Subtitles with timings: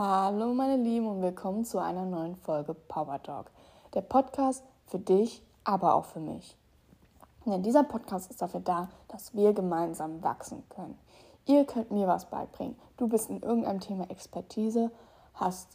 [0.00, 3.50] Hallo meine Lieben und willkommen zu einer neuen Folge Power Talk.
[3.94, 6.56] Der Podcast für dich, aber auch für mich.
[7.44, 10.96] Denn dieser Podcast ist dafür da, dass wir gemeinsam wachsen können.
[11.46, 12.76] Ihr könnt mir was beibringen.
[12.96, 14.92] Du bist in irgendeinem Thema Expertise,
[15.34, 15.66] hast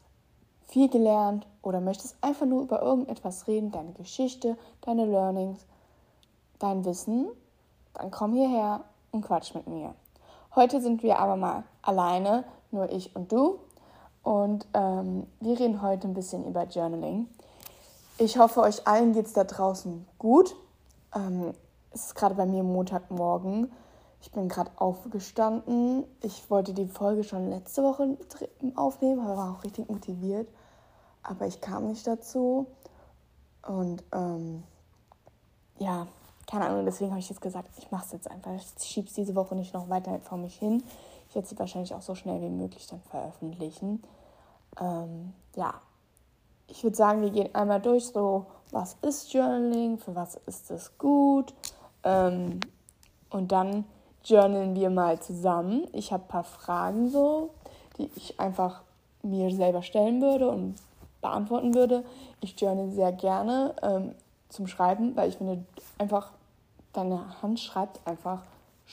[0.69, 5.65] viel gelernt oder möchtest einfach nur über irgendetwas reden, deine Geschichte, deine Learnings,
[6.59, 7.27] dein Wissen,
[7.93, 9.93] dann komm hierher und quatsch mit mir.
[10.55, 13.59] Heute sind wir aber mal alleine, nur ich und du.
[14.23, 17.27] Und ähm, wir reden heute ein bisschen über Journaling.
[18.17, 20.55] Ich hoffe, euch allen geht es da draußen gut.
[21.13, 21.53] Ähm,
[21.91, 23.71] es ist gerade bei mir Montagmorgen.
[24.21, 26.05] Ich bin gerade aufgestanden.
[26.21, 28.17] Ich wollte die Folge schon letzte Woche
[28.75, 30.47] aufnehmen, aber war auch richtig motiviert.
[31.21, 32.67] Aber ich kam nicht dazu.
[33.67, 34.63] Und ähm,
[35.79, 36.07] ja,
[36.47, 38.51] keine Ahnung, deswegen habe ich jetzt gesagt, ich mache es jetzt einfach.
[38.55, 40.83] Ich schiebe es diese Woche nicht noch weiter vor mich hin.
[41.33, 44.03] Ich werde sie wahrscheinlich auch so schnell wie möglich dann veröffentlichen.
[44.79, 45.73] Ähm, ja,
[46.67, 50.95] ich würde sagen, wir gehen einmal durch, so was ist Journaling, für was ist es
[50.99, 51.55] gut.
[52.03, 52.59] Ähm,
[53.31, 53.85] und dann
[54.23, 55.87] journalen wir mal zusammen.
[55.91, 57.49] Ich habe ein paar Fragen so,
[57.97, 58.83] die ich einfach
[59.23, 60.75] mir selber stellen würde und
[61.19, 62.05] beantworten würde.
[62.41, 64.13] Ich journal sehr gerne ähm,
[64.49, 65.65] zum Schreiben, weil ich finde
[65.97, 66.29] einfach,
[66.93, 68.43] deine Hand schreibt einfach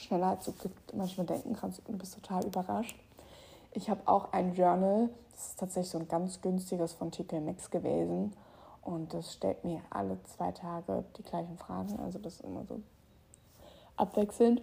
[0.01, 0.53] schneller, als du
[0.93, 1.81] manchmal denken kannst.
[1.87, 2.97] Du bist total überrascht.
[3.73, 7.69] Ich habe auch ein Journal, das ist tatsächlich so ein ganz günstiges von TK Max
[7.71, 8.33] gewesen.
[8.81, 11.99] Und das stellt mir alle zwei Tage die gleichen Fragen.
[11.99, 12.81] Also das ist immer so
[13.95, 14.61] abwechselnd.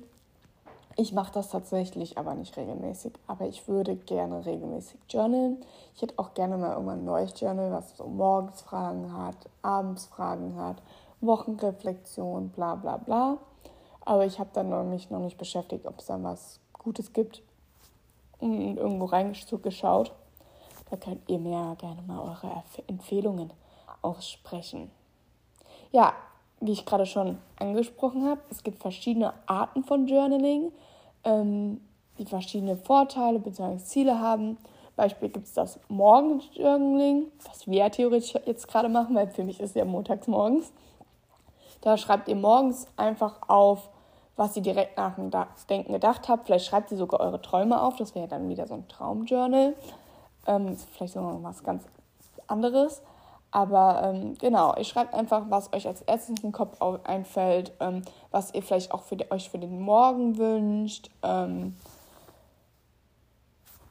[0.96, 3.12] Ich mache das tatsächlich aber nicht regelmäßig.
[3.28, 5.58] Aber ich würde gerne regelmäßig journalen.
[5.94, 10.06] Ich hätte auch gerne mal irgendwann ein neues Journal, was so morgens Fragen hat, abends
[10.06, 10.82] Fragen hat,
[11.20, 13.38] Wochenreflexion, bla bla bla.
[14.08, 17.42] Aber ich habe dann mich noch nicht beschäftigt, ob es da was Gutes gibt
[18.38, 20.14] und irgendwo reingeschaut.
[20.88, 23.52] Da könnt ihr mir gerne mal eure Empfehlungen
[24.00, 24.90] aussprechen.
[25.92, 26.14] Ja,
[26.58, 30.72] wie ich gerade schon angesprochen habe, es gibt verschiedene Arten von Journaling,
[31.24, 31.82] ähm,
[32.16, 33.76] die verschiedene Vorteile bzw.
[33.76, 34.56] Ziele haben.
[34.96, 39.76] Beispiel gibt es das Morgenjournaling, was wir theoretisch jetzt gerade machen, weil für mich ist
[39.76, 40.72] ja montags morgens.
[41.82, 43.90] Da schreibt ihr morgens einfach auf,
[44.38, 45.32] was ihr direkt nach dem
[45.68, 46.46] Denken gedacht habt.
[46.46, 47.96] Vielleicht schreibt ihr sogar eure Träume auf.
[47.96, 49.74] Das wäre dann wieder so ein Traumjournal.
[50.46, 51.82] Ähm, vielleicht sogar was ganz
[52.46, 53.02] anderes.
[53.50, 58.02] Aber ähm, genau, ihr schreibt einfach, was euch als erstes in den Kopf einfällt, ähm,
[58.30, 61.74] was ihr vielleicht auch für euch für den Morgen wünscht, ähm,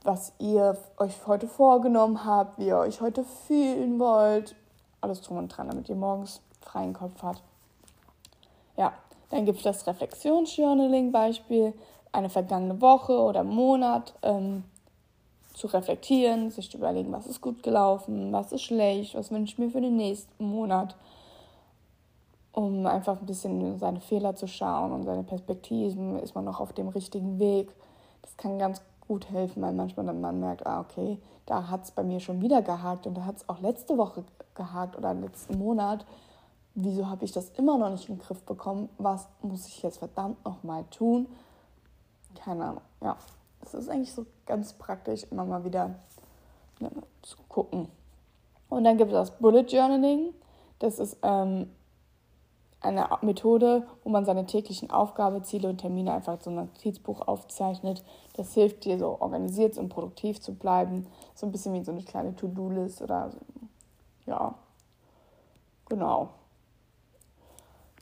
[0.03, 4.55] was ihr euch heute vorgenommen habt, wie ihr euch heute fühlen wollt.
[5.01, 7.43] Alles drum und dran, damit ihr morgens freien Kopf habt.
[8.77, 8.93] Ja,
[9.29, 11.73] dann gibt es das Reflexionsjournaling-Beispiel,
[12.11, 14.63] eine vergangene Woche oder Monat ähm,
[15.53, 19.59] zu reflektieren, sich zu überlegen, was ist gut gelaufen, was ist schlecht, was wünsche ich
[19.59, 20.95] mir für den nächsten Monat,
[22.51, 26.73] um einfach ein bisschen seine Fehler zu schauen und seine Perspektiven, ist man noch auf
[26.73, 27.69] dem richtigen Weg.
[28.21, 31.91] Das kann ganz gut helfen, weil manchmal dann man merkt, ah, okay, da hat es
[31.91, 34.23] bei mir schon wieder gehakt und da hat es auch letzte Woche
[34.53, 36.05] gehakt oder letzten Monat
[36.77, 38.89] wieso habe ich das immer noch nicht in den Griff bekommen?
[38.99, 41.27] Was muss ich jetzt verdammt nochmal tun?
[42.35, 42.81] Keine Ahnung.
[43.01, 43.17] Ja,
[43.61, 45.95] es ist eigentlich so ganz praktisch, immer mal wieder
[46.79, 46.89] ja,
[47.23, 47.87] zu gucken.
[48.69, 50.33] Und dann gibt es das Bullet Journaling.
[50.77, 51.71] Das ist ähm,
[52.79, 58.03] eine Methode, wo man seine täglichen Aufgaben, Ziele und Termine einfach so ein Notizbuch aufzeichnet.
[58.35, 61.07] Das hilft dir, so organisiert und produktiv zu bleiben.
[61.33, 63.39] So ein bisschen wie so eine kleine To-Do-List oder so.
[64.27, 64.53] Ja,
[65.89, 66.29] genau.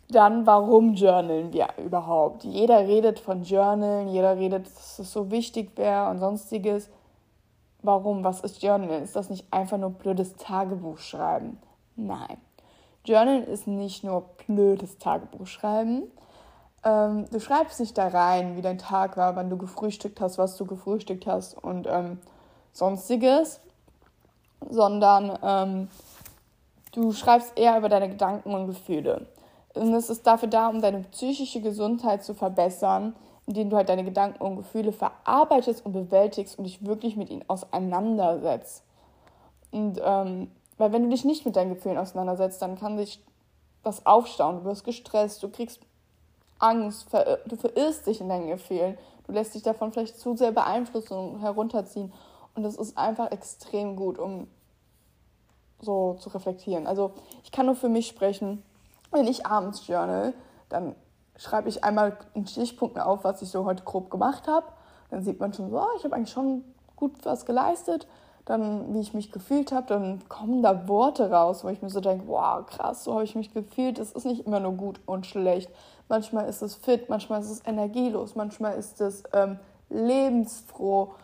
[0.09, 2.43] Dann, warum journalen wir überhaupt?
[2.43, 6.89] Jeder redet von Journalen, jeder redet, dass es so wichtig wäre und sonstiges.
[7.81, 8.23] Warum?
[8.23, 9.03] Was ist Journalen?
[9.03, 11.59] Ist das nicht einfach nur blödes Tagebuch schreiben?
[11.95, 12.37] Nein.
[13.03, 16.03] Journalen ist nicht nur blödes Tagebuch schreiben.
[16.83, 20.55] Ähm, du schreibst nicht da rein, wie dein Tag war, wann du gefrühstückt hast, was
[20.55, 22.19] du gefrühstückt hast und ähm,
[22.73, 23.59] sonstiges,
[24.69, 25.87] sondern ähm,
[26.91, 29.25] du schreibst eher über deine Gedanken und Gefühle.
[29.75, 34.03] Und es ist dafür da, um deine psychische Gesundheit zu verbessern, indem du halt deine
[34.03, 38.83] Gedanken und Gefühle verarbeitest und bewältigst und dich wirklich mit ihnen auseinandersetzt.
[39.71, 43.23] Und ähm, weil wenn du dich nicht mit deinen Gefühlen auseinandersetzt, dann kann sich
[43.83, 44.57] das aufstauen.
[44.57, 45.81] Du wirst gestresst, du kriegst
[46.59, 48.97] Angst, ver du verirrst dich in deinen Gefühlen.
[49.27, 52.13] Du lässt dich davon vielleicht zu sehr beeinflussen und herunterziehen.
[52.55, 54.47] Und das ist einfach extrem gut, um
[55.81, 56.87] so zu reflektieren.
[56.87, 57.11] Also
[57.43, 58.63] ich kann nur für mich sprechen
[59.15, 60.33] wenn ich abends journal,
[60.69, 60.95] dann
[61.37, 64.67] schreibe ich einmal in Stichpunkten auf, was ich so heute grob gemacht habe.
[65.09, 66.63] Dann sieht man schon so, oh, ich habe eigentlich schon
[66.95, 68.07] gut was geleistet.
[68.45, 71.99] dann wie ich mich gefühlt habe, dann kommen da Worte raus, wo ich mir so
[71.99, 73.97] denke, wow, krass, so habe ich mich gefühlt.
[73.97, 75.71] Es ist nicht immer nur gut und schlecht.
[76.09, 79.57] Manchmal ist es fit, manchmal ist es energielos, manchmal ist es ähm,
[79.89, 81.15] lebensfroh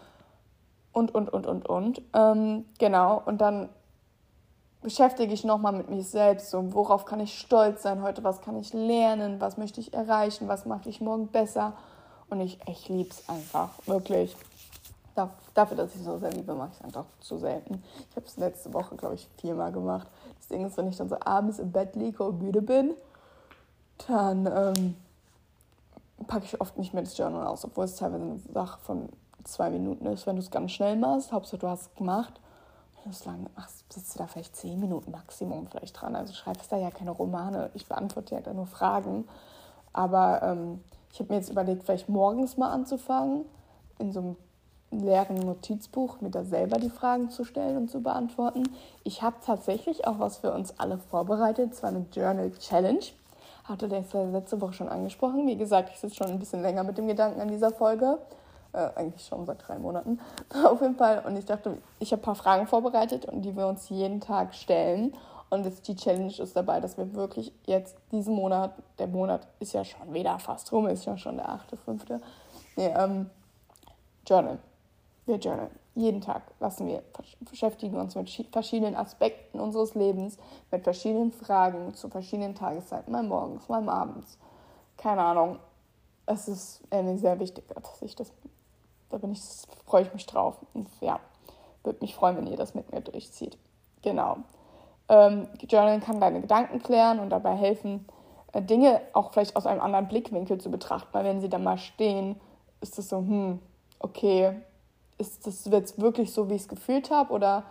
[0.93, 2.01] und, und, und, und, und.
[2.13, 3.69] Ähm, genau, und dann
[4.81, 8.59] beschäftige ich nochmal mit mir selbst, so worauf kann ich stolz sein heute, was kann
[8.59, 11.73] ich lernen, was möchte ich erreichen, was mache ich morgen besser.
[12.29, 14.35] Und ich, ich liebe es einfach, wirklich.
[15.53, 17.83] Dafür, dass ich so sehr liebe, mache ich es einfach zu selten.
[18.09, 20.07] Ich habe es letzte Woche, glaube ich, viermal gemacht.
[20.39, 22.93] Das Ding ist, wenn ich dann so abends im Bett liege und müde bin,
[24.07, 24.95] dann ähm,
[26.25, 29.09] packe ich oft nicht mehr das Journal aus, obwohl es teilweise eine Sache von
[29.43, 31.31] zwei Minuten ist, wenn du es ganz schnell machst.
[31.31, 32.39] Hauptsache, du hast es gemacht.
[33.25, 36.15] Lange machst, sitzt du da vielleicht zehn Minuten Maximum vielleicht dran.
[36.15, 37.69] Also schreibst da ja keine Romane.
[37.73, 39.27] Ich beantworte ja da nur Fragen.
[39.93, 40.81] Aber ähm,
[41.11, 43.45] ich habe mir jetzt überlegt, vielleicht morgens mal anzufangen,
[43.99, 44.35] in so einem
[44.91, 48.63] leeren Notizbuch, mir da selber die Fragen zu stellen und zu beantworten.
[49.03, 53.03] Ich habe tatsächlich auch was für uns alle vorbereitet, zwar eine Journal Challenge.
[53.63, 55.47] Hatte das letzte Woche schon angesprochen.
[55.47, 58.17] Wie gesagt, ich sitze schon ein bisschen länger mit dem Gedanken an dieser Folge.
[58.73, 60.19] Äh, eigentlich schon seit drei Monaten.
[60.65, 61.23] Auf jeden Fall.
[61.25, 64.53] Und ich dachte, ich habe ein paar Fragen vorbereitet und die wir uns jeden Tag
[64.55, 65.13] stellen.
[65.49, 69.73] Und jetzt die Challenge ist dabei, dass wir wirklich jetzt diesen Monat, der Monat ist
[69.73, 72.21] ja schon wieder fast rum, ist ja schon der achte, fünfte,
[72.77, 73.29] nee, ähm,
[74.25, 74.59] Journal.
[75.25, 75.71] Wir journalen.
[75.93, 77.03] Jeden Tag lassen wir,
[77.41, 80.37] beschäftigen uns mit verschiedenen Aspekten unseres Lebens,
[80.71, 84.37] mit verschiedenen Fragen zu verschiedenen Tageszeiten, mal morgens, mal abends.
[84.95, 85.59] Keine Ahnung.
[86.25, 88.31] Es ist mir sehr wichtig, dass ich das,
[89.11, 89.41] da bin ich,
[89.85, 90.57] freue ich mich drauf.
[90.73, 91.19] Und ja,
[91.83, 93.57] würde mich freuen, wenn ihr das mit mir durchzieht.
[94.01, 94.37] Genau.
[95.09, 98.05] Ähm, Journalen kann deine Gedanken klären und dabei helfen,
[98.53, 101.09] äh, Dinge auch vielleicht aus einem anderen Blickwinkel zu betrachten.
[101.11, 102.39] Weil wenn sie dann mal stehen,
[102.79, 103.59] ist es so, hm,
[103.99, 104.55] okay,
[105.17, 107.33] ist das jetzt wirklich so, wie ich es gefühlt habe?
[107.33, 107.63] Oder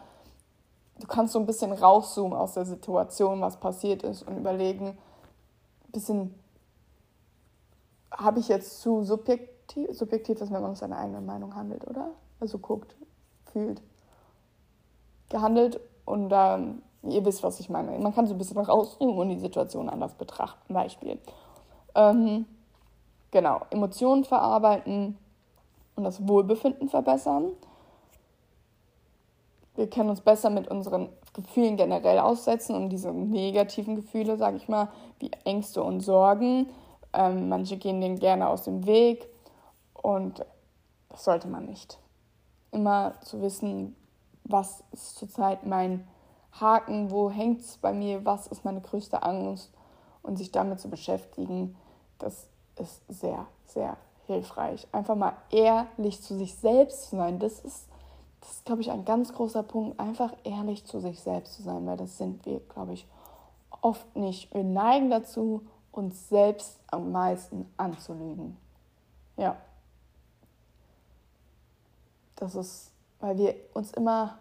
[1.01, 5.93] du kannst so ein bisschen rauszoomen aus der Situation, was passiert ist und überlegen, ein
[5.93, 6.35] bisschen,
[8.13, 9.03] habe ich jetzt zu
[9.71, 12.11] subjektiv, subjektiv ist, wenn man seine eigene Meinung handelt, oder?
[12.41, 12.95] Also guckt,
[13.53, 13.81] fühlt,
[15.29, 17.99] gehandelt und ähm, ihr wisst, was ich meine.
[17.99, 20.75] Man kann so ein bisschen rauszoomen und die Situation anders betrachten.
[20.75, 21.19] Beispiel.
[21.95, 22.47] Ähm,
[23.31, 25.17] genau, Emotionen verarbeiten,
[25.97, 27.51] und das Wohlbefinden verbessern.
[29.77, 34.69] Wir können uns besser mit unseren Gefühlen generell aussetzen und diese negativen Gefühle, sage ich
[34.69, 34.89] mal,
[35.19, 36.71] wie Ängste und Sorgen.
[37.13, 39.29] Ähm, manche gehen denen gerne aus dem Weg
[40.03, 40.45] und
[41.09, 41.99] das sollte man nicht.
[42.71, 43.97] Immer zu wissen,
[44.45, 46.07] was ist zurzeit mein
[46.53, 49.73] Haken, wo hängt es bei mir, was ist meine größte Angst
[50.23, 51.77] und sich damit zu beschäftigen,
[52.19, 54.87] das ist sehr, sehr hilfreich.
[54.93, 57.39] Einfach mal ehrlich zu sich selbst zu sein.
[57.39, 57.89] Das ist,
[58.41, 59.99] das ist, glaube ich, ein ganz großer Punkt.
[59.99, 63.07] Einfach ehrlich zu sich selbst zu sein, weil das sind wir, glaube ich,
[63.81, 64.53] oft nicht.
[64.55, 65.63] Wir neigen dazu,
[65.93, 68.57] uns selbst am meisten anzulügen.
[69.37, 69.57] Ja.
[72.41, 72.91] Das ist,
[73.21, 74.39] weil wir uns immer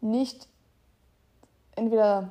[0.00, 0.48] nicht
[1.76, 2.30] entweder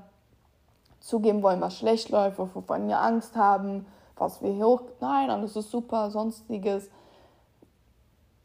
[1.00, 3.86] zugeben wollen, was schlecht läuft, wovon wir Angst haben,
[4.18, 6.90] was wir hoch, nein, alles ist super, sonstiges.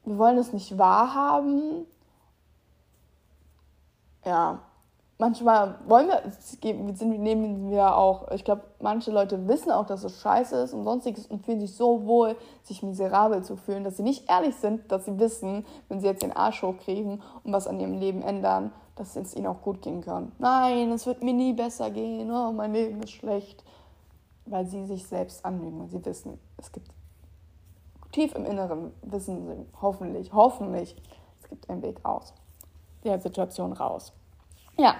[0.05, 1.87] Wir wollen es nicht wahrhaben.
[4.25, 4.61] Ja,
[5.20, 6.22] manchmal wollen wir,
[6.94, 10.82] sind, nehmen wir auch, ich glaube, manche Leute wissen auch, dass es scheiße ist und
[10.82, 14.91] sonstiges und fühlen sich so wohl, sich miserabel zu fühlen, dass sie nicht ehrlich sind,
[14.91, 18.72] dass sie wissen, wenn sie jetzt den Arsch hochkriegen und was an ihrem Leben ändern,
[18.96, 20.32] dass es ihnen auch gut gehen kann.
[20.39, 23.62] Nein, es wird mir nie besser gehen, oh, mein Leben ist schlecht
[24.50, 25.81] weil sie sich selbst anlügen.
[25.81, 26.91] Und sie wissen, es gibt
[28.12, 30.96] tief im Inneren, wissen sie hoffentlich, hoffentlich,
[31.41, 32.34] es gibt einen Weg aus
[33.05, 34.12] der Situation raus.
[34.81, 34.94] Ja,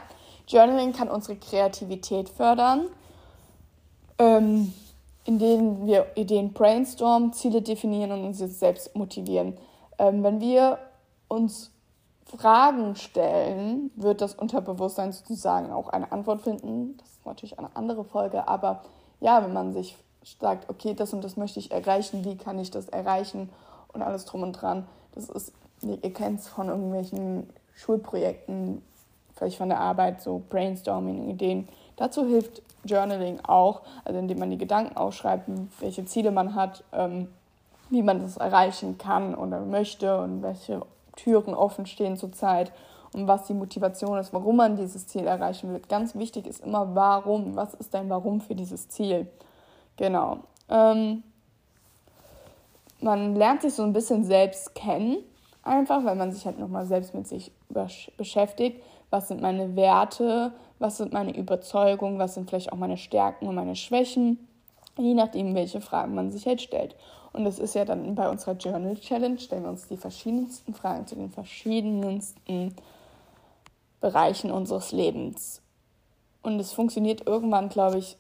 [0.47, 2.89] Journaling kann unsere Kreativität fördern,
[4.19, 4.75] ähm,
[5.25, 9.57] indem wir Ideen brainstormen, Ziele definieren und uns selbst motivieren.
[9.99, 10.79] Ähm, wenn wir
[11.29, 11.71] uns
[12.27, 16.99] Fragen stellen, wird das Unterbewusstsein sozusagen auch eine Antwort finden.
[16.99, 18.83] Das ist natürlich eine andere Folge, aber
[19.21, 19.97] ja, wenn man sich
[20.41, 23.49] sagt, okay, das und das möchte ich erreichen, wie kann ich das erreichen
[23.95, 24.87] und alles drum und dran.
[25.13, 28.83] Das ist, ihr kennt es von irgendwelchen Schulprojekten,
[29.41, 31.67] vielleicht von der Arbeit, so Brainstorming, Ideen.
[31.97, 35.49] Dazu hilft Journaling auch, also indem man die Gedanken aufschreibt,
[35.81, 37.29] welche Ziele man hat, ähm,
[37.89, 40.83] wie man das erreichen kann oder möchte und welche
[41.17, 42.71] Türen offen stehen zurzeit
[43.15, 45.81] und was die Motivation ist, warum man dieses Ziel erreichen will.
[45.89, 47.57] Ganz wichtig ist immer, warum.
[47.57, 49.27] Was ist dein Warum für dieses Ziel?
[49.97, 50.39] Genau.
[50.69, 51.23] Ähm,
[53.01, 55.25] man lernt sich so ein bisschen selbst kennen
[55.63, 57.53] Einfach, weil man sich halt nochmal selbst mit sich
[58.17, 58.83] beschäftigt.
[59.11, 60.53] Was sind meine Werte?
[60.79, 62.19] Was sind meine Überzeugungen?
[62.19, 64.47] Was sind vielleicht auch meine Stärken und meine Schwächen?
[64.97, 66.97] Je nachdem, welche Fragen man sich halt stellt.
[67.33, 71.07] Und das ist ja dann bei unserer Journal Challenge, stellen wir uns die verschiedensten Fragen
[71.07, 72.75] zu den verschiedensten
[74.01, 75.63] Bereichen unseres Lebens.
[76.43, 78.17] Und es funktioniert irgendwann, glaube ich,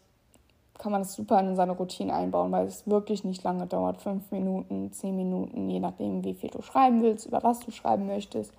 [0.78, 4.00] kann man es super in seine Routine einbauen, weil es wirklich nicht lange dauert.
[4.00, 8.06] Fünf Minuten, zehn Minuten, je nachdem, wie viel du schreiben willst, über was du schreiben
[8.06, 8.52] möchtest.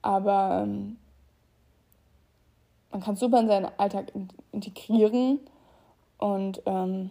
[0.00, 0.96] Aber ähm,
[2.92, 4.12] man kann es super in seinen Alltag
[4.52, 5.40] integrieren
[6.18, 7.10] und ähm,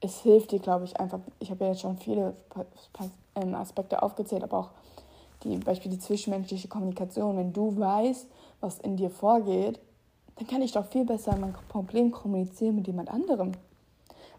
[0.00, 1.20] es hilft dir, glaube ich, einfach.
[1.38, 2.34] Ich habe ja jetzt schon viele
[3.34, 4.70] ähm, Aspekte aufgezählt, aber auch
[5.42, 7.36] die Beispiel die zwischenmenschliche Kommunikation.
[7.36, 8.26] Wenn du weißt,
[8.60, 9.80] was in dir vorgeht,
[10.36, 13.52] dann kann ich doch viel besser mein Problem kommunizieren mit jemand anderem.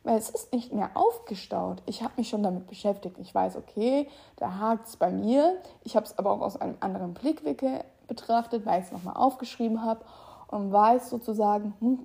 [0.03, 1.81] Weil es ist nicht mehr aufgestaut.
[1.85, 3.17] Ich habe mich schon damit beschäftigt.
[3.19, 4.07] Ich weiß, okay,
[4.37, 5.57] da hakt es bei mir.
[5.83, 9.83] Ich habe es aber auch aus einem anderen Blickwinkel betrachtet, weil ich es nochmal aufgeschrieben
[9.83, 10.01] habe
[10.47, 11.99] und weiß sozusagen, hm,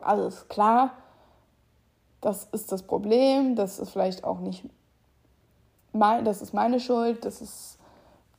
[0.00, 0.92] alles klar,
[2.20, 4.64] das ist das Problem, das ist vielleicht auch nicht
[5.92, 7.78] mein, das ist meine Schuld, das ist,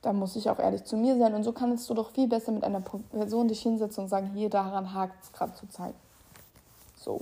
[0.02, 1.34] da muss ich auch ehrlich zu mir sein.
[1.34, 4.50] Und so kannst du doch viel besser mit einer Person dich hinsetzen und sagen, hier,
[4.50, 5.96] daran hakt es gerade zur Zeit.
[6.96, 7.22] So.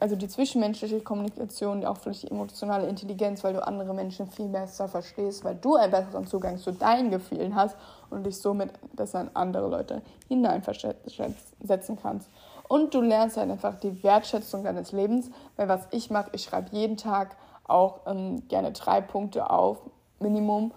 [0.00, 4.88] Also die zwischenmenschliche Kommunikation, auch vielleicht die emotionale Intelligenz, weil du andere Menschen viel besser
[4.88, 7.76] verstehst, weil du einen besseren Zugang zu deinen Gefühlen hast
[8.10, 12.28] und dich somit besser in andere Leute hineinversetzen kannst.
[12.68, 16.74] Und du lernst halt einfach die Wertschätzung deines Lebens, weil was ich mache, ich schreibe
[16.74, 19.78] jeden Tag auch ähm, gerne drei Punkte auf,
[20.20, 20.72] Minimum,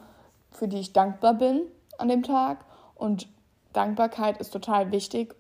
[0.52, 1.62] für die ich dankbar bin
[1.98, 2.66] an dem Tag.
[2.96, 3.28] Und
[3.74, 5.36] Dankbarkeit ist total wichtig,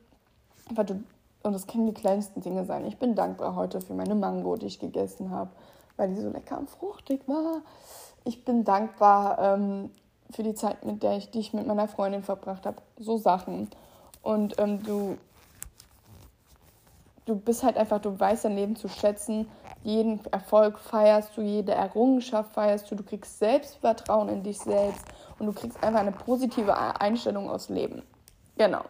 [0.70, 1.04] weil du,
[1.48, 2.86] und das können die kleinsten Dinge sein.
[2.86, 5.50] Ich bin dankbar heute für meine Mango, die ich gegessen habe,
[5.96, 7.62] weil die so lecker und fruchtig war.
[8.24, 9.90] Ich bin dankbar ähm,
[10.32, 12.78] für die Zeit, mit der ich, die ich mit meiner Freundin verbracht habe.
[13.00, 13.70] So Sachen.
[14.22, 15.18] Und ähm, du
[17.28, 19.48] du bist halt einfach, du weißt dein Leben zu schätzen.
[19.84, 22.96] Jeden Erfolg feierst du, jede Errungenschaft feierst du.
[22.96, 25.06] Du kriegst Selbstvertrauen in dich selbst
[25.38, 28.02] und du kriegst einfach eine positive Einstellung aufs Leben.
[28.58, 28.82] Genau.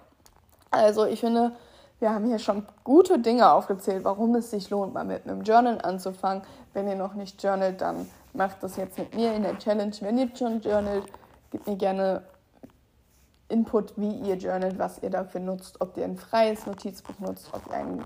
[0.71, 1.55] Also ich finde,
[1.99, 5.79] wir haben hier schon gute Dinge aufgezählt, warum es sich lohnt, mal mit einem Journal
[5.81, 6.43] anzufangen.
[6.73, 9.95] Wenn ihr noch nicht journalt, dann macht das jetzt mit mir in der Challenge.
[10.01, 11.05] Wenn ihr schon journalt,
[11.49, 12.23] gebt mir gerne
[13.49, 17.65] Input, wie ihr journalt, was ihr dafür nutzt, ob ihr ein freies Notizbuch nutzt, ob
[17.67, 18.05] ihr ein,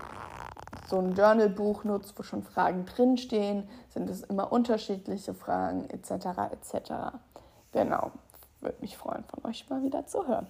[0.88, 6.12] so ein Journalbuch nutzt, wo schon Fragen drinstehen, sind es immer unterschiedliche Fragen, etc.
[6.52, 6.92] etc.
[7.72, 8.12] Genau,
[8.60, 10.46] würde mich freuen, von euch mal wieder zu hören.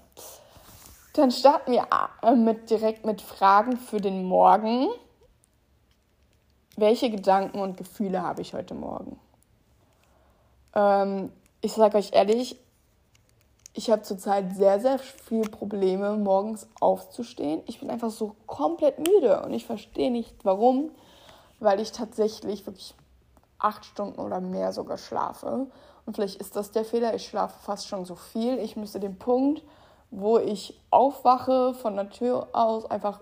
[1.13, 1.87] Dann starten wir
[2.23, 4.89] äh, mit, direkt mit Fragen für den Morgen.
[6.77, 9.19] Welche Gedanken und Gefühle habe ich heute Morgen?
[10.75, 12.59] Ähm, ich sage euch ehrlich,
[13.75, 17.63] ich habe zurzeit sehr, sehr viele Probleme, morgens aufzustehen.
[17.67, 20.91] Ich bin einfach so komplett müde und ich verstehe nicht warum,
[21.61, 22.95] weil ich tatsächlich wirklich
[23.59, 25.67] acht Stunden oder mehr sogar schlafe.
[26.05, 28.59] Und vielleicht ist das der Fehler, ich schlafe fast schon so viel.
[28.59, 29.63] Ich müsste den Punkt,
[30.13, 33.21] wo ich aufwache, von der Tür aus einfach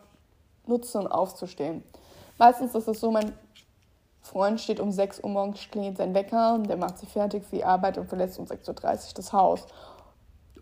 [0.66, 1.84] nutzen, aufzustehen.
[2.36, 3.32] Meistens ist es so, mein
[4.22, 7.56] Freund steht um 6 Uhr morgens, klingelt sein Wecker, und der macht sich fertig für
[7.56, 9.66] die Arbeit und verlässt um 6.30 Uhr das Haus.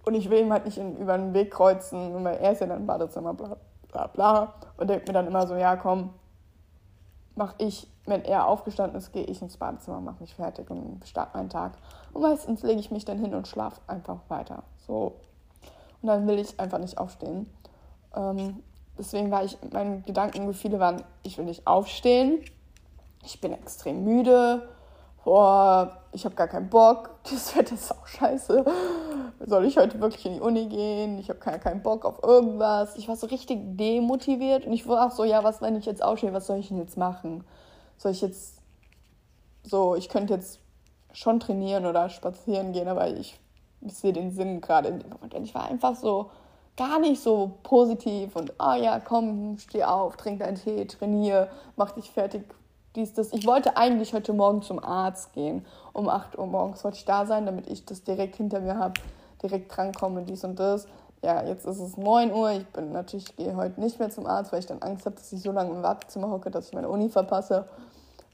[0.04, 2.66] Und ich will ihm halt nicht in, über den Weg kreuzen, weil er ist ja
[2.66, 3.56] dann im Badezimmer, bla
[3.90, 4.54] bla bla.
[4.76, 6.10] Und denkt mir dann immer so, ja komm,
[7.36, 11.36] mach ich, wenn er aufgestanden ist, gehe ich ins Badezimmer, mach mich fertig und starte
[11.36, 11.72] meinen Tag.
[12.12, 14.62] Und meistens lege ich mich dann hin und schlafe einfach weiter.
[14.86, 15.14] So.
[16.02, 17.46] Und dann will ich einfach nicht aufstehen.
[18.14, 18.62] Ähm,
[18.96, 22.42] deswegen war ich, meine Gedankengefühle waren, ich will nicht aufstehen,
[23.24, 24.68] ich bin extrem müde,
[25.24, 28.64] boah, ich habe gar keinen Bock, das Wetter ist auch scheiße.
[29.46, 31.18] Soll ich heute wirklich in die Uni gehen?
[31.18, 32.96] Ich habe keinen, keinen Bock auf irgendwas.
[32.96, 36.02] Ich war so richtig demotiviert und ich war auch so, ja, was, wenn ich jetzt
[36.02, 37.44] aufstehe, was soll ich denn jetzt machen?
[37.98, 38.58] Soll ich jetzt
[39.62, 40.60] so, ich könnte jetzt
[41.12, 43.38] schon trainieren oder spazieren gehen, aber ich,
[43.80, 45.34] ich sehe den Sinn gerade in dem Moment.
[45.46, 46.30] Ich war einfach so
[46.76, 51.90] gar nicht so positiv und, oh ja, komm, steh auf, trink deinen Tee, trainiere, mach
[51.90, 52.44] dich fertig,
[52.94, 53.32] dies, das.
[53.32, 55.64] Ich wollte eigentlich heute Morgen zum Arzt gehen.
[55.92, 58.94] Um 8 Uhr morgens wollte ich da sein, damit ich das direkt hinter mir habe,
[59.42, 60.86] direkt drankomme, dies und das.
[61.22, 62.52] Ja, jetzt ist es 9 Uhr.
[62.52, 65.32] Ich bin natürlich, gehe heute nicht mehr zum Arzt, weil ich dann Angst habe, dass
[65.32, 67.66] ich so lange im Wartezimmer hocke, dass ich meine Uni verpasse.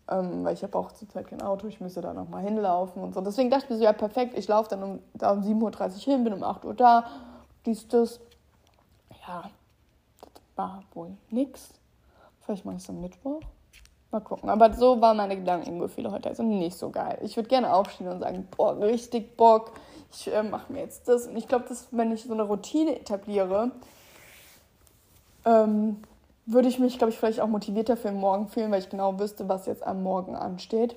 [0.09, 3.21] Ähm, weil ich habe auch zurzeit kein Auto, ich müsste da nochmal hinlaufen und so.
[3.23, 6.15] Deswegen dachte ich mir so, ja perfekt, ich laufe dann um, da um 7.30 Uhr
[6.15, 7.07] hin, bin um 8 Uhr da,
[7.65, 8.21] dies, das.
[9.27, 9.45] Ja,
[10.21, 11.71] das war wohl nix.
[12.41, 13.41] Vielleicht mache ich es am Mittwoch
[14.15, 14.49] Mal gucken.
[14.49, 16.29] Aber so waren meine Gedankengefühle heute.
[16.29, 17.19] Also nicht so geil.
[17.23, 19.73] Ich würde gerne aufstehen und sagen, boah, richtig Bock.
[20.13, 21.27] Ich äh, mache mir jetzt das.
[21.27, 23.73] Und ich glaube, dass wenn ich so eine Routine etabliere,
[25.45, 26.01] ähm,
[26.47, 29.19] würde ich mich, glaube ich, vielleicht auch motivierter für den Morgen fühlen, weil ich genau
[29.19, 30.97] wüsste, was jetzt am Morgen ansteht.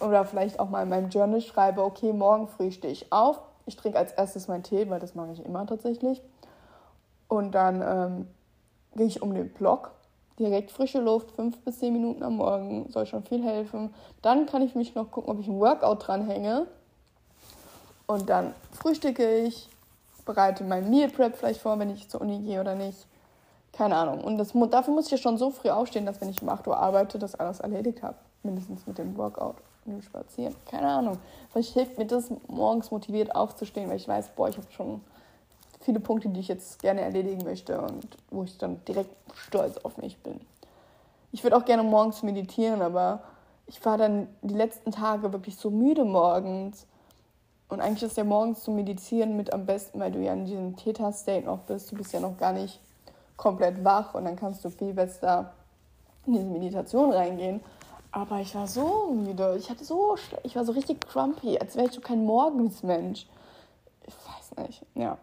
[0.00, 3.40] Oder vielleicht auch mal in meinem Journal schreibe, okay, morgen früh stehe ich auf.
[3.66, 6.22] Ich trinke als erstes meinen Tee, weil das mache ich immer tatsächlich.
[7.28, 8.26] Und dann ähm,
[8.96, 9.92] gehe ich um den Block
[10.40, 13.94] direkt frische Luft, fünf bis zehn Minuten am Morgen, soll schon viel helfen.
[14.22, 16.66] Dann kann ich mich noch gucken, ob ich ein Workout dranhänge.
[18.06, 19.68] Und dann frühstücke ich,
[20.24, 23.06] bereite mein Meal Prep vielleicht vor, wenn ich zur Uni gehe oder nicht.
[23.72, 24.22] Keine Ahnung.
[24.22, 26.66] Und das, dafür muss ich ja schon so früh aufstehen, dass wenn ich um 8
[26.66, 28.16] Uhr arbeite, das alles erledigt habe.
[28.42, 30.54] Mindestens mit dem Workout und dem Spazieren.
[30.66, 31.18] Keine Ahnung.
[31.50, 35.00] Vielleicht hilft mir das, morgens motiviert aufzustehen, weil ich weiß, boah, ich habe schon
[35.80, 39.96] viele Punkte, die ich jetzt gerne erledigen möchte und wo ich dann direkt stolz auf
[39.96, 40.40] mich bin.
[41.32, 43.22] Ich würde auch gerne morgens meditieren, aber
[43.66, 46.86] ich war dann die letzten Tage wirklich so müde morgens.
[47.68, 50.76] Und eigentlich ist ja morgens zu meditieren mit am besten, weil du ja in diesem
[50.76, 51.92] Theta-State noch bist.
[51.92, 52.80] Du bist ja noch gar nicht
[53.40, 55.52] komplett wach und dann kannst du viel besser
[56.26, 57.60] in diese Meditation reingehen.
[58.12, 59.56] Aber ich war so müde.
[59.58, 63.26] Ich hatte so ich war so richtig crumpy, als wäre ich so kein Morgensmensch.
[64.06, 64.84] Ich weiß nicht.
[64.94, 65.16] Ja.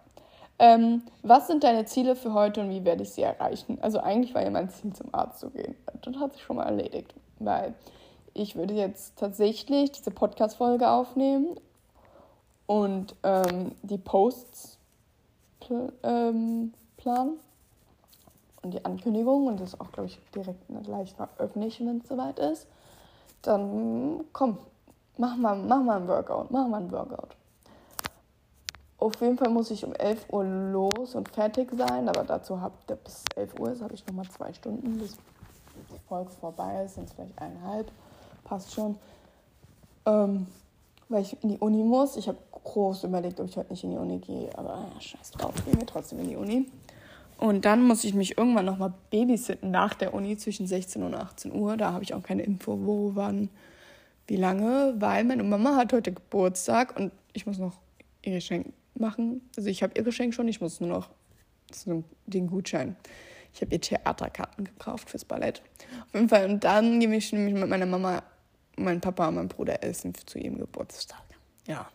[0.58, 3.78] Ähm, was sind deine Ziele für heute und wie werde ich sie erreichen?
[3.82, 5.76] Also eigentlich war ja mein Ziel, zum Arzt zu gehen.
[6.02, 7.76] Das hat sich schon mal erledigt, weil
[8.34, 11.60] ich würde jetzt tatsächlich diese Podcast-Folge aufnehmen
[12.66, 14.80] und ähm, die Posts
[15.60, 17.40] pl ähm, planen
[18.68, 22.68] und die Ankündigung und das auch, glaube ich, direkt gleich veröffentlichen, wenn es soweit ist.
[23.42, 24.58] Dann komm,
[25.18, 27.36] mach mal, mach mal ein Workout, mach mal ein Workout.
[28.98, 32.90] Auf jeden Fall muss ich um 11 Uhr los und fertig sein, aber dazu habt
[32.90, 36.96] ihr bis 11 Uhr ist, habe ich nochmal zwei Stunden, bis die Folge vorbei ist,
[36.96, 37.90] sind es vielleicht eineinhalb,
[38.44, 38.98] passt schon.
[40.06, 40.48] Ähm,
[41.08, 42.18] weil ich in die Uni muss.
[42.18, 45.32] Ich habe groß überlegt, ob ich heute nicht in die Uni gehe, aber ja, scheiß
[45.32, 46.70] drauf, gehen wir trotzdem in die Uni.
[47.38, 51.54] Und dann muss ich mich irgendwann nochmal babysitten nach der Uni zwischen 16 und 18
[51.54, 51.78] Uhr.
[51.78, 53.50] Da habe ich auch keine Info, wo, wann,
[54.28, 57.78] wie lange, weil meine Mama hat heute Geburtstag und ich muss noch
[58.24, 59.42] ihr Geschenk machen.
[59.56, 61.10] Also ich habe ihr Geschenk schon, ich muss nur noch
[62.26, 62.96] den Gutschein.
[63.54, 65.62] Ich habe ihr Theaterkarten gekauft fürs Ballett.
[66.08, 66.50] Auf jeden Fall.
[66.50, 68.24] Und dann gehe ich nämlich mit meiner Mama,
[68.78, 71.22] meinem Papa und meinem Bruder essen zu ihrem Geburtstag.
[71.68, 71.88] Ja,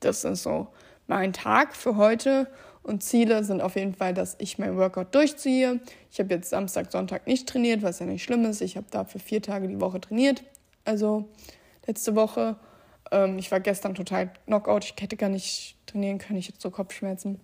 [0.00, 0.68] das ist so
[1.06, 2.48] mein Tag für heute.
[2.88, 5.78] Und Ziele sind auf jeden Fall, dass ich mein Workout durchziehe.
[6.10, 8.62] Ich habe jetzt Samstag, Sonntag nicht trainiert, was ja nicht schlimm ist.
[8.62, 10.42] Ich habe dafür vier Tage die Woche trainiert.
[10.86, 11.28] Also
[11.86, 12.56] letzte Woche.
[13.10, 14.84] Ähm, ich war gestern total Knockout.
[14.84, 16.38] Ich hätte gar nicht trainieren können.
[16.38, 17.38] Ich hatte so Kopfschmerzen.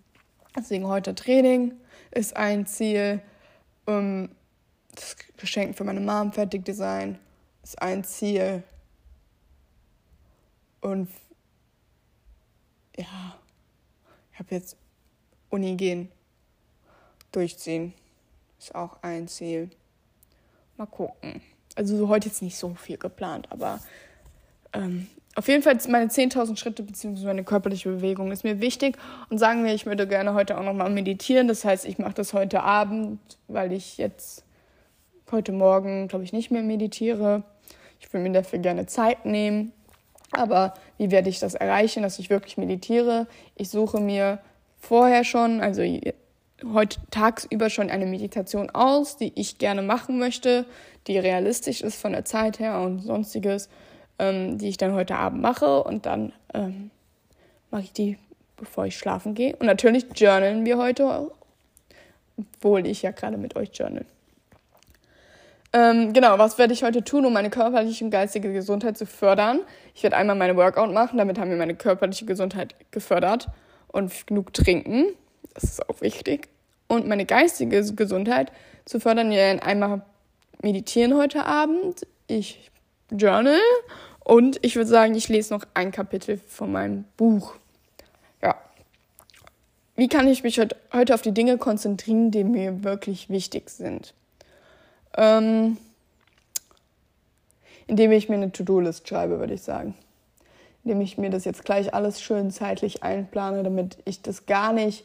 [0.57, 1.74] Deswegen heute Training
[2.11, 3.20] ist ein Ziel.
[3.87, 4.30] Ähm,
[4.94, 7.18] das Geschenk für meine Mom fertig design
[7.62, 8.62] ist ein Ziel.
[10.80, 11.11] Und
[12.96, 13.37] ja,
[14.33, 14.78] ich habe jetzt
[15.55, 16.09] Uni gehen,
[17.31, 17.95] durchziehen.
[18.59, 19.71] Ist auch ein Ziel.
[20.77, 21.40] Mal gucken.
[21.77, 23.81] Also heute jetzt nicht so viel geplant, aber
[24.73, 27.25] ähm, auf jeden Fall meine 10.000 Schritte bzw.
[27.25, 28.97] meine körperliche Bewegung ist mir wichtig.
[29.31, 31.49] Und sagen wir, ich würde gerne heute auch nochmal meditieren.
[31.49, 34.45] Das heißt, ich mache das heute Abend, weil ich jetzt
[35.31, 37.43] heute Morgen, glaube ich, nicht mehr meditiere.
[38.01, 39.73] Ich würde mir dafür gerne Zeit nehmen.
[40.31, 43.27] Aber wie werde ich das erreichen, dass ich wirklich meditiere?
[43.57, 44.40] Ich suche mir
[44.88, 45.83] vorher schon, also
[46.73, 50.66] heute tagsüber schon eine Meditation aus, die ich gerne machen möchte,
[51.07, 53.68] die realistisch ist von der Zeit her und sonstiges
[54.18, 56.90] ähm, die ich dann heute Abend mache und dann ähm,
[57.70, 58.18] mache ich die,
[58.57, 59.57] bevor ich schlafen gehe.
[59.57, 61.31] Und natürlich journalen wir heute
[62.37, 64.05] obwohl ich ja gerade mit euch journal.
[65.73, 69.61] Ähm, genau, was werde ich heute tun, um meine körperliche und geistige Gesundheit zu fördern?
[69.94, 73.49] Ich werde einmal meine Workout machen, damit haben wir meine körperliche Gesundheit gefördert
[73.94, 75.07] und genug trinken.
[75.54, 76.48] Das ist auch wichtig.
[76.88, 78.52] Und meine geistige Gesundheit
[78.85, 80.02] zu fördern, ja, einmal
[80.62, 82.07] meditieren heute Abend.
[82.26, 82.70] Ich
[83.11, 83.61] Journal
[84.24, 87.54] und ich würde sagen, ich lese noch ein Kapitel von meinem Buch.
[88.42, 88.57] Ja.
[89.94, 94.14] Wie kann ich mich heute auf die Dinge konzentrieren, die mir wirklich wichtig sind?
[95.16, 95.76] Ähm,
[97.87, 99.94] indem ich mir eine To-Do-List schreibe, würde ich sagen.
[100.85, 105.05] Indem ich mir das jetzt gleich alles schön zeitlich einplane, damit ich das gar nicht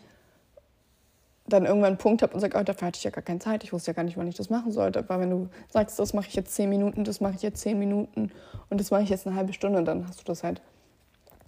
[1.48, 3.64] dann irgendwann einen Punkt habe und sage, oh, dafür hatte ich ja gar keine Zeit,
[3.64, 5.00] ich wusste ja gar nicht, wann ich das machen sollte.
[5.00, 7.80] Aber wenn du sagst, das mache ich jetzt zehn Minuten, das mache ich jetzt zehn
[7.80, 8.32] Minuten
[8.70, 10.62] und das mache ich jetzt eine halbe Stunde, dann hast du das halt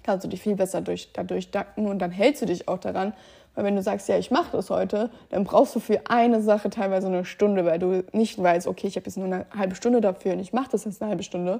[0.03, 3.13] kannst du dich viel besser durch, dadurch dacken und dann hältst du dich auch daran.
[3.53, 6.69] Weil wenn du sagst, ja, ich mache das heute, dann brauchst du für eine Sache
[6.69, 9.99] teilweise eine Stunde, weil du nicht weißt, okay, ich habe jetzt nur eine halbe Stunde
[9.99, 11.59] dafür und ich mache das jetzt eine halbe Stunde,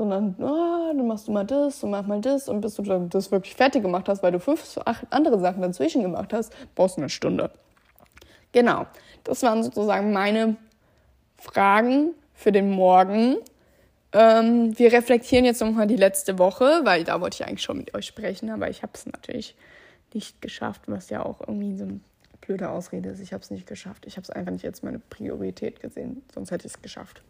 [0.00, 3.30] sondern oh, dann machst du mal das und mach mal das und bis du das
[3.30, 7.02] wirklich fertig gemacht hast, weil du fünf, acht andere Sachen dazwischen gemacht hast, brauchst du
[7.02, 7.50] eine Stunde.
[8.52, 8.86] Genau,
[9.24, 10.56] das waren sozusagen meine
[11.36, 13.36] Fragen für den Morgen.
[14.14, 17.92] Ähm, wir reflektieren jetzt nochmal die letzte Woche, weil da wollte ich eigentlich schon mit
[17.92, 19.54] euch sprechen, aber ich habe es natürlich
[20.14, 22.00] nicht geschafft, was ja auch irgendwie so eine
[22.40, 23.20] blöde Ausrede ist.
[23.20, 24.06] Ich habe es nicht geschafft.
[24.06, 27.20] Ich habe es einfach nicht als meine Priorität gesehen, sonst hätte ich es geschafft.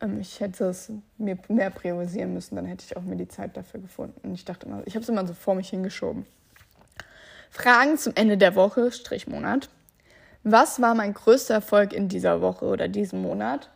[0.00, 3.56] Ähm, ich hätte es mir mehr priorisieren müssen, dann hätte ich auch mir die Zeit
[3.56, 4.34] dafür gefunden.
[4.34, 6.26] Ich dachte immer, ich habe es immer so vor mich hingeschoben.
[7.50, 9.68] Fragen zum Ende der Woche, Strichmonat.
[10.42, 13.70] Was war mein größter Erfolg in dieser Woche oder diesem Monat?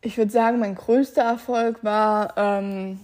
[0.00, 3.00] ich würde sagen, mein größter Erfolg war, ähm,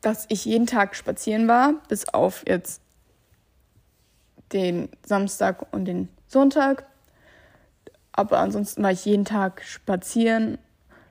[0.00, 2.80] dass ich jeden Tag spazieren war, bis auf jetzt
[4.52, 6.86] den Samstag und den Sonntag.
[8.16, 10.58] Aber ansonsten war ich jeden Tag spazieren,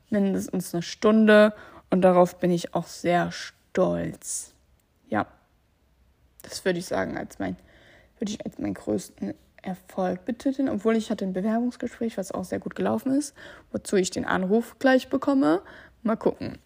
[0.10, 1.54] mindestens eine Stunde.
[1.90, 4.54] Und darauf bin ich auch sehr stolz.
[5.08, 5.28] Ja,
[6.42, 7.56] das würde ich sagen, als mein,
[8.20, 12.60] würde ich als meinen größten Erfolg betiteln, obwohl ich hatte ein Bewerbungsgespräch, was auch sehr
[12.60, 13.36] gut gelaufen ist,
[13.72, 15.62] wozu ich den Anruf gleich bekomme.
[16.04, 16.60] Mal gucken.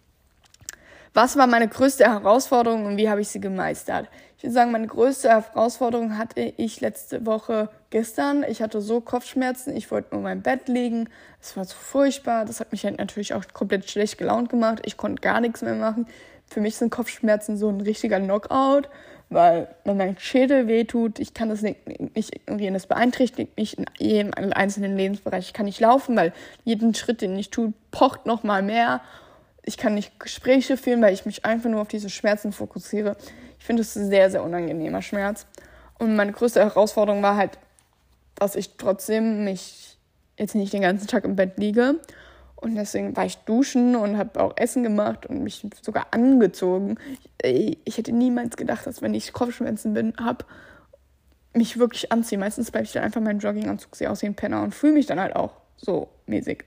[1.13, 4.07] Was war meine größte Herausforderung und wie habe ich sie gemeistert?
[4.37, 8.45] Ich würde sagen, meine größte Herausforderung hatte ich letzte Woche gestern.
[8.47, 11.09] Ich hatte so Kopfschmerzen, ich wollte nur in meinem Bett liegen.
[11.41, 12.45] Es war so furchtbar.
[12.45, 14.81] Das hat mich halt natürlich auch komplett schlecht gelaunt gemacht.
[14.85, 16.07] Ich konnte gar nichts mehr machen.
[16.47, 18.89] Für mich sind Kopfschmerzen so ein richtiger Knockout
[19.29, 22.73] weil wenn mein Schädel wehtut, ich kann das nicht, nicht ignorieren.
[22.73, 25.47] Das beeinträchtigt mich in jedem einzelnen Lebensbereich.
[25.47, 29.01] Ich kann nicht laufen, weil jeden Schritt, den ich tue, pocht noch mal mehr.
[29.63, 33.17] Ich kann nicht Gespräche führen, weil ich mich einfach nur auf diese Schmerzen fokussiere.
[33.59, 35.45] Ich finde es sehr, sehr unangenehmer Schmerz.
[35.97, 37.59] Und meine größte Herausforderung war halt,
[38.35, 39.97] dass ich trotzdem mich
[40.37, 41.99] jetzt nicht den ganzen Tag im Bett liege
[42.61, 46.97] und deswegen war ich duschen und habe auch Essen gemacht und mich sogar angezogen.
[47.41, 50.43] Ich, ich hätte niemals gedacht, dass wenn ich Kopfschmerzen bin, habe,
[51.53, 52.37] mich wirklich anziehe.
[52.37, 55.05] Meistens bleibe ich dann einfach meinen Jogginganzug, sehe aus wie ein Penner und fühle mich
[55.05, 56.65] dann halt auch so mäßig.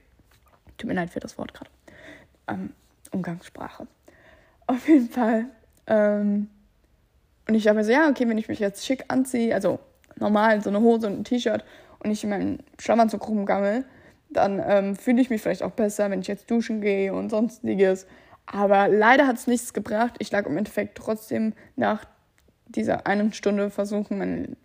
[0.79, 1.69] Tut mir leid für das Wort gerade.
[2.47, 2.73] Ähm,
[3.13, 3.87] Umgangssprache.
[4.67, 5.45] Auf jeden Fall.
[5.87, 6.49] Ähm,
[7.47, 9.79] und ich habe so, ja, okay, wenn ich mich jetzt schick anziehe, also
[10.17, 11.63] normal, so eine Hose und ein T-Shirt
[11.99, 13.85] und ich in meinen Schlafanzug rumgammel,
[14.29, 18.07] dann ähm, fühle ich mich vielleicht auch besser, wenn ich jetzt duschen gehe und sonstiges.
[18.45, 20.15] Aber leider hat es nichts gebracht.
[20.19, 22.05] Ich lag im Endeffekt trotzdem nach
[22.67, 24.57] dieser einen Stunde versuchen, mein,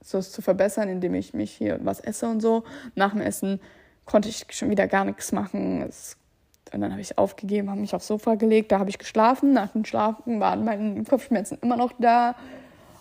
[0.00, 2.64] so zu verbessern, indem ich mich hier was esse und so.
[2.94, 3.60] Nach dem Essen
[4.04, 5.82] konnte ich schon wieder gar nichts machen.
[5.82, 6.16] Es,
[6.72, 9.52] und dann habe ich aufgegeben, habe mich aufs Sofa gelegt, da habe ich geschlafen.
[9.52, 12.34] Nach dem Schlafen waren meine Kopfschmerzen immer noch da.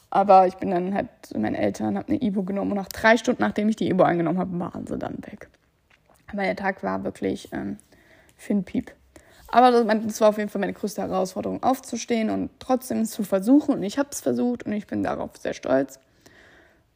[0.10, 3.16] Aber ich bin dann halt zu meinen Eltern, habe eine Ibo genommen und nach drei
[3.16, 5.50] Stunden, nachdem ich die Ibo eingenommen habe, waren sie dann weg.
[6.32, 7.78] Aber der Tag war wirklich ähm,
[8.36, 8.94] für einen Piep.
[9.48, 13.76] Aber das war auf jeden Fall meine größte Herausforderung, aufzustehen und trotzdem zu versuchen.
[13.76, 16.00] Und ich habe es versucht und ich bin darauf sehr stolz.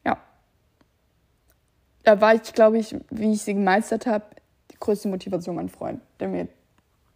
[0.04, 0.18] Ja.
[2.02, 4.24] Da war ich, glaube ich, wie ich sie gemeistert habe,
[4.70, 6.48] die größte Motivation mein Freund, der mir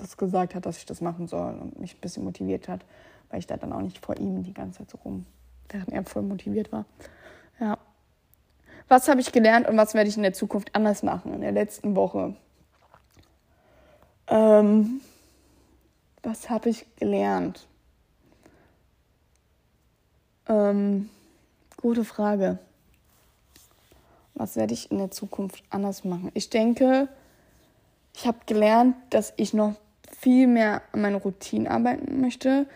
[0.01, 2.85] das gesagt hat, dass ich das machen soll und mich ein bisschen motiviert hat,
[3.29, 5.27] weil ich da dann auch nicht vor ihm die ganze Zeit so rum,
[5.69, 6.85] während er voll motiviert war.
[7.61, 7.79] Ja
[8.91, 11.53] was habe ich gelernt und was werde ich in der Zukunft anders machen in der
[11.53, 12.35] letzten Woche?
[14.27, 15.01] Ähm,
[16.25, 17.69] was habe ich gelernt?
[20.49, 21.09] Ähm,
[21.77, 22.59] gute Frage.
[24.35, 26.33] Was werde ich in der Zukunft anders machen?
[26.35, 27.09] Ich denke,
[28.17, 29.77] ich habe gelernt, dass ich noch
[30.21, 32.67] viel mehr an meiner Routine arbeiten möchte.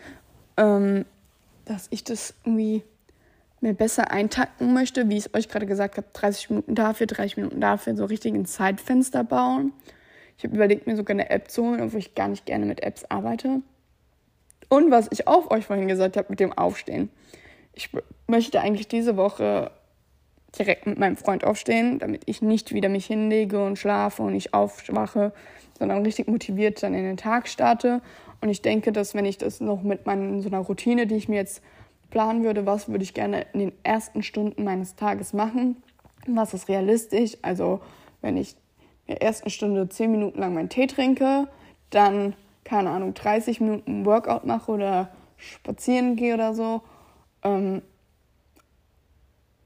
[0.57, 1.05] Ähm,
[1.65, 2.83] dass ich das irgendwie
[3.61, 7.37] mir besser eintakten möchte, wie ich es euch gerade gesagt habe, 30 Minuten dafür, 30
[7.37, 9.73] Minuten dafür, so richtig ein Zeitfenster bauen.
[10.37, 12.83] Ich habe überlegt, mir sogar eine App zu holen, obwohl ich gar nicht gerne mit
[12.83, 13.61] Apps arbeite.
[14.69, 17.09] Und was ich auch euch vorhin gesagt habe mit dem Aufstehen.
[17.73, 17.89] Ich
[18.27, 19.71] möchte eigentlich diese Woche
[20.55, 24.53] direkt mit meinem Freund aufstehen, damit ich nicht wieder mich hinlege und schlafe und nicht
[24.53, 25.33] aufwache,
[25.77, 28.01] sondern richtig motiviert dann in den Tag starte.
[28.41, 31.29] Und ich denke, dass wenn ich das noch mit meiner so einer Routine, die ich
[31.29, 31.61] mir jetzt
[32.09, 35.81] planen würde, was würde ich gerne in den ersten Stunden meines Tages machen,
[36.27, 37.37] was ist realistisch.
[37.41, 37.81] Also
[38.21, 38.55] wenn ich
[39.07, 41.47] in der ersten Stunde 10 Minuten lang meinen Tee trinke,
[41.89, 46.81] dann, keine Ahnung, 30 Minuten Workout mache oder spazieren gehe oder so,
[47.43, 47.81] ähm,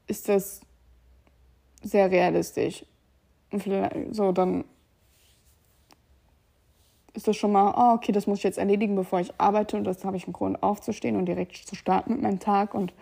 [0.06, 0.60] ist das
[1.82, 2.84] sehr realistisch.
[3.50, 4.64] Und vielleicht so dann
[7.14, 9.84] ist das schon mal, oh, okay, das muss ich jetzt erledigen, bevor ich arbeite und
[9.84, 12.92] das habe ich einen Grund aufzustehen und direkt zu starten mit meinem Tag und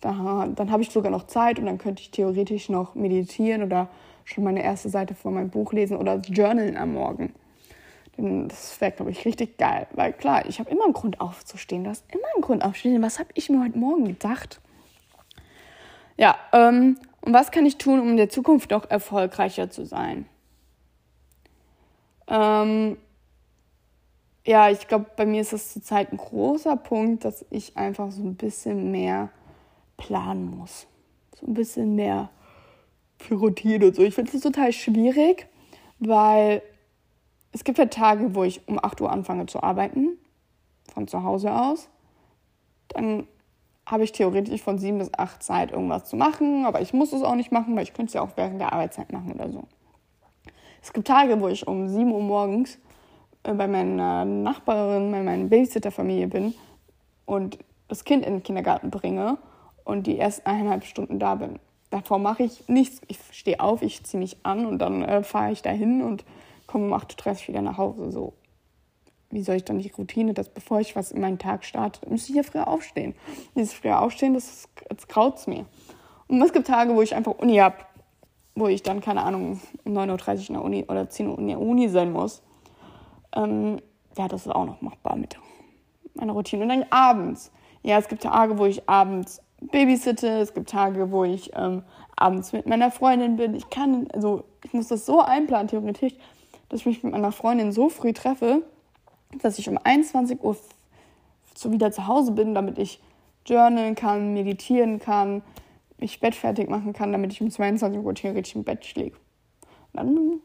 [0.00, 3.88] da, dann habe ich sogar noch Zeit und dann könnte ich theoretisch noch meditieren oder
[4.24, 7.34] schon meine erste Seite von meinem Buch lesen oder journalen am Morgen.
[8.16, 9.86] Denn das wäre, glaube ich, richtig geil.
[9.92, 11.84] Weil klar, ich habe immer einen Grund aufzustehen.
[11.84, 13.02] Du hast immer einen Grund aufzustehen.
[13.02, 14.60] Was habe ich mir heute Morgen gedacht?
[16.16, 20.26] Ja, ähm, und was kann ich tun, um in der Zukunft noch erfolgreicher zu sein?
[22.28, 22.96] Ähm,
[24.46, 28.22] ja, ich glaube, bei mir ist das zurzeit ein großer Punkt, dass ich einfach so
[28.22, 29.30] ein bisschen mehr
[29.96, 30.86] planen muss.
[31.38, 32.30] So ein bisschen mehr
[33.18, 34.02] für Routine und so.
[34.02, 35.46] Ich finde es total schwierig,
[35.98, 36.62] weil
[37.52, 40.18] es gibt ja Tage, wo ich um 8 Uhr anfange zu arbeiten,
[40.92, 41.88] von zu Hause aus.
[42.88, 43.26] Dann
[43.90, 47.22] habe ich theoretisch von 7 bis 8 Zeit, irgendwas zu machen, aber ich muss es
[47.22, 49.64] auch nicht machen, weil ich könnte es ja auch während der Arbeitszeit machen oder so.
[50.80, 52.78] Es gibt Tage, wo ich um 7 Uhr morgens
[53.42, 56.54] äh, bei meiner Nachbarin, bei meiner Babysitterfamilie bin
[57.26, 59.38] und das Kind in den Kindergarten bringe
[59.84, 61.58] und die erst eineinhalb Stunden da bin.
[61.90, 63.00] Davor mache ich nichts.
[63.08, 66.24] Ich stehe auf, ich ziehe mich an und dann äh, fahre ich dahin und
[66.68, 68.12] komme um 8.30 Uhr wieder nach Hause.
[68.12, 68.34] So,
[69.30, 72.32] wie soll ich dann die Routine, dass bevor ich was in meinen Tag starte, müsste
[72.32, 73.14] ich ja früher aufstehen.
[73.54, 75.66] Dieses früher aufstehen, das, das kraut mir.
[76.28, 77.76] Und es gibt Tage, wo ich einfach Uni habe,
[78.54, 81.48] wo ich dann, keine Ahnung, um 9.30 Uhr in der Uni oder 10 Uhr in
[81.48, 82.42] der Uni sein muss.
[83.34, 83.80] Ähm,
[84.16, 85.36] ja, das ist auch noch machbar mit
[86.14, 86.62] meiner Routine.
[86.64, 87.52] Und dann abends.
[87.82, 91.82] Ja, es gibt Tage, wo ich abends babysitte, es gibt Tage, wo ich ähm,
[92.16, 93.54] abends mit meiner Freundin bin.
[93.54, 96.14] Ich kann, also ich muss das so einplanen, theoretisch,
[96.68, 98.62] dass ich mich mit meiner Freundin so früh treffe,
[99.38, 100.56] dass ich um 21 Uhr
[101.54, 103.00] so wieder zu Hause bin, damit ich
[103.46, 105.42] journalen kann, meditieren kann,
[105.98, 109.16] mich bettfertig machen kann, damit ich um 22 Uhr theoretisch im Bett schläge.
[109.92, 110.40] Dann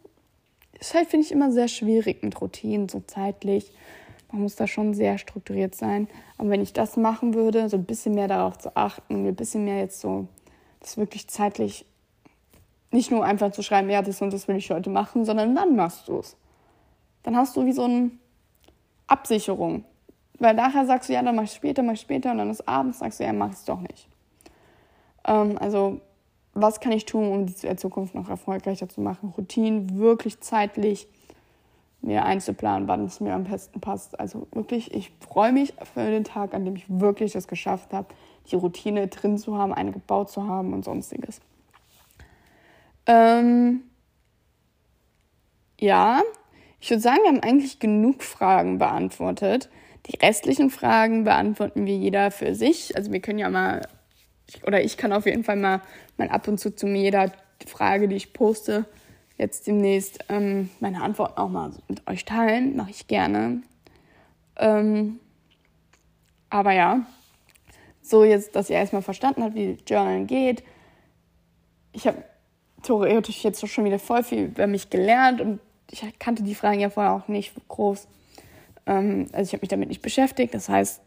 [0.79, 3.71] ist halt, finde ich, immer sehr schwierig mit Routinen, so zeitlich.
[4.31, 6.07] Man muss da schon sehr strukturiert sein.
[6.37, 9.63] Aber wenn ich das machen würde, so ein bisschen mehr darauf zu achten, ein bisschen
[9.63, 10.27] mehr jetzt so,
[10.81, 11.85] das wirklich zeitlich
[12.91, 15.75] nicht nur einfach zu schreiben, ja, das und das will ich heute machen, sondern wann
[15.75, 16.35] machst du es?
[17.23, 18.11] Dann hast du wie so eine
[19.07, 19.85] Absicherung.
[20.39, 22.67] Weil nachher sagst du, ja, dann mach ich später, mach ich später und dann ist
[22.67, 24.07] abends, sagst du, ja, mach es doch nicht.
[25.25, 26.01] Ähm, also,
[26.53, 29.33] was kann ich tun, um die Zukunft noch erfolgreicher zu machen?
[29.37, 31.07] Routinen wirklich zeitlich
[32.01, 34.19] mir einzuplanen, wann es mir am besten passt.
[34.19, 38.07] Also wirklich, ich freue mich für den Tag, an dem ich wirklich es geschafft habe,
[38.51, 41.41] die Routine drin zu haben, eine gebaut zu haben und sonstiges.
[43.07, 43.81] Ähm,
[45.79, 46.21] ja,
[46.79, 49.69] ich würde sagen, wir haben eigentlich genug Fragen beantwortet.
[50.07, 52.95] Die restlichen Fragen beantworten wir jeder für sich.
[52.95, 53.87] Also wir können ja mal,
[54.65, 55.81] oder ich kann auf jeden Fall mal,
[56.17, 57.31] mal ab und zu zu jeder
[57.65, 58.85] Frage, die ich poste,
[59.37, 62.75] jetzt demnächst ähm, meine Antworten auch mal mit euch teilen.
[62.75, 63.63] Mache ich gerne.
[64.57, 65.19] Ähm,
[66.49, 67.05] aber ja,
[68.01, 70.63] so jetzt, dass ihr erstmal verstanden habt, wie Journalen geht.
[71.91, 72.23] Ich habe
[72.83, 75.59] theoretisch jetzt schon wieder voll viel über mich gelernt und
[75.91, 78.07] ich kannte die Fragen ja vorher auch nicht groß.
[78.85, 80.53] Ähm, also ich habe mich damit nicht beschäftigt.
[80.53, 81.01] Das heißt,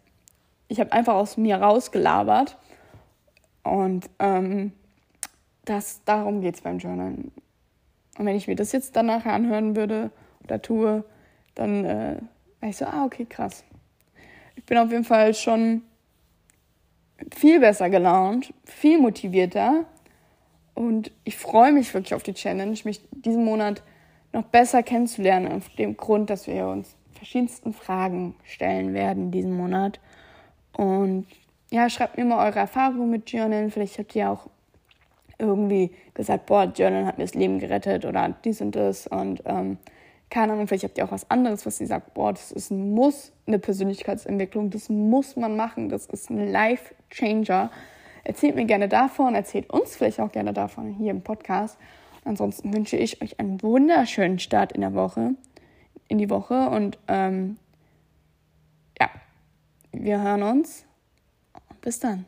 [0.69, 2.57] ich habe einfach aus mir rausgelabert.
[3.63, 4.73] Und ähm,
[5.65, 7.33] das, darum geht es beim Journalen.
[8.19, 10.11] Und wenn ich mir das jetzt danach anhören würde
[10.45, 11.05] oder tue,
[11.55, 12.17] dann äh,
[12.61, 13.65] wäre ich so, ah, okay, krass.
[14.57, 15.83] Ich bin auf jeden Fall schon
[17.35, 19.85] viel besser gelaunt, viel motivierter.
[20.75, 23.83] Und ich freue mich wirklich auf die Challenge, mich diesen Monat
[24.33, 30.01] noch besser kennenzulernen, auf dem Grund, dass wir uns verschiedensten Fragen stellen werden diesen Monat.
[30.73, 31.27] Und
[31.71, 33.71] ja, schreibt mir mal eure Erfahrungen mit Journalen.
[33.71, 34.49] Vielleicht habt ihr auch
[35.39, 39.79] irgendwie gesagt, boah, Journal hat mir das Leben gerettet oder dies und das und ähm,
[40.31, 42.91] keine Ahnung, vielleicht habt ihr auch was anderes, was ihr sagt, boah, das ist ein
[42.93, 47.71] Muss, eine Persönlichkeitsentwicklung, das muss man machen, das ist ein Life-Changer.
[48.25, 51.79] Erzählt mir gerne davon, erzählt uns vielleicht auch gerne davon hier im Podcast.
[52.29, 55.35] Ansonsten wünsche ich euch einen wunderschönen Start in der Woche,
[56.09, 57.57] in die Woche und ähm,
[59.01, 59.09] ja,
[59.93, 60.85] wir hören uns.
[61.81, 62.27] Bis dann.